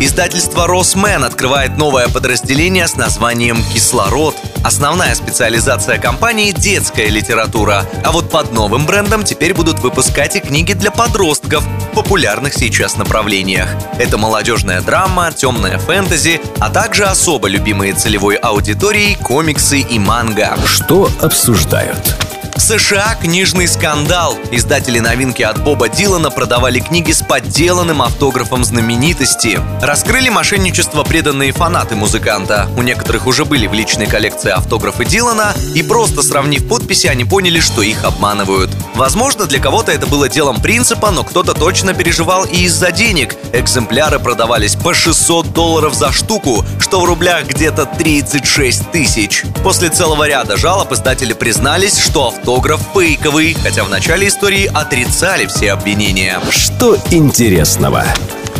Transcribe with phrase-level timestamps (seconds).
[0.00, 4.34] Издательство «Росмен» открывает новое подразделение с названием «Кислород».
[4.64, 7.86] Основная специализация компании– детская литература.
[8.02, 12.96] А вот под новым брендом теперь будут выпускать и книги для подростков в популярных сейчас
[12.96, 13.68] направлениях.
[13.98, 20.56] Это молодежная драма, темная фэнтези, а также особо любимые целевой аудиторией комиксы и манга.
[20.66, 22.23] Что обсуждают?
[22.56, 24.38] В США книжный скандал.
[24.52, 29.60] Издатели новинки от Боба Дилана продавали книги с подделанным автографом знаменитости.
[29.82, 32.68] Раскрыли мошенничество преданные фанаты музыканта.
[32.76, 37.58] У некоторых уже были в личной коллекции автографы Дилана, и просто сравнив подписи, они поняли,
[37.58, 38.70] что их обманывают.
[38.94, 43.34] Возможно, для кого-то это было делом принципа, но кто-то точно переживал и из-за денег.
[43.52, 49.42] Экземпляры продавались по 600 долларов за штуку, что в рублях где-то 36 тысяч.
[49.64, 55.46] После целого ряда жалоб издатели признались, что автограф автограф фейковый, хотя в начале истории отрицали
[55.46, 56.38] все обвинения.
[56.50, 58.04] Что интересного?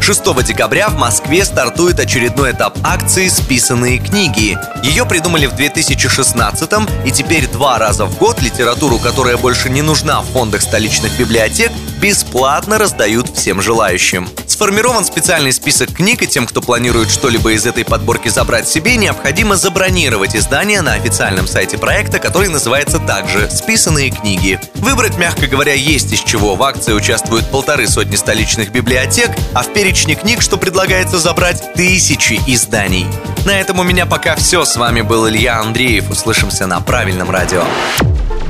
[0.00, 4.56] 6 декабря в Москве стартует очередной этап акции «Списанные книги».
[4.82, 6.70] Ее придумали в 2016
[7.04, 11.70] и теперь два раза в год литературу, которая больше не нужна в фондах столичных библиотек,
[12.00, 14.28] бесплатно раздают всем желающим.
[14.46, 19.56] Сформирован специальный список книг, и тем, кто планирует что-либо из этой подборки забрать себе, необходимо
[19.56, 24.58] забронировать издание на официальном сайте проекта, который называется также «Списанные книги».
[24.76, 26.54] Выбрать, мягко говоря, есть из чего.
[26.54, 32.40] В акции участвуют полторы сотни столичных библиотек, а в перечне книг, что предлагается забрать, тысячи
[32.46, 33.06] изданий.
[33.44, 34.64] На этом у меня пока все.
[34.64, 36.10] С вами был Илья Андреев.
[36.10, 37.64] Услышимся на правильном радио.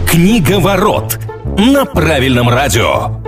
[0.08, 1.18] Книга ворот
[1.58, 3.25] на правильном радио.